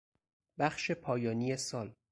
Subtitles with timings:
[0.59, 1.93] بخش پایانی سال